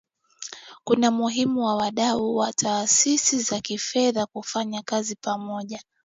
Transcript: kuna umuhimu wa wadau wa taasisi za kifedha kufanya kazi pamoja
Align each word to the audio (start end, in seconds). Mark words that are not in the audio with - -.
kuna 0.83 1.09
umuhimu 1.09 1.65
wa 1.65 1.75
wadau 1.75 2.35
wa 2.35 2.53
taasisi 2.53 3.39
za 3.39 3.59
kifedha 3.61 4.25
kufanya 4.25 4.81
kazi 4.81 5.15
pamoja 5.15 5.83